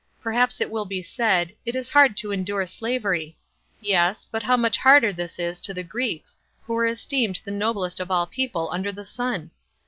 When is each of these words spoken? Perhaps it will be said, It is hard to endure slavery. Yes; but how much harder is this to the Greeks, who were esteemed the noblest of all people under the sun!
Perhaps 0.19 0.59
it 0.59 0.71
will 0.71 0.85
be 0.85 1.03
said, 1.03 1.53
It 1.63 1.75
is 1.75 1.87
hard 1.89 2.17
to 2.17 2.31
endure 2.31 2.65
slavery. 2.65 3.37
Yes; 3.81 4.25
but 4.25 4.41
how 4.41 4.57
much 4.57 4.75
harder 4.77 5.09
is 5.09 5.35
this 5.35 5.61
to 5.61 5.75
the 5.75 5.83
Greeks, 5.83 6.39
who 6.63 6.73
were 6.73 6.87
esteemed 6.87 7.39
the 7.45 7.51
noblest 7.51 7.99
of 7.99 8.09
all 8.09 8.25
people 8.25 8.67
under 8.71 8.91
the 8.91 9.05
sun! 9.05 9.51